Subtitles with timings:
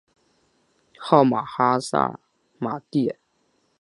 [0.97, 2.19] 号玛哈萨
[2.57, 3.17] 嘛谛。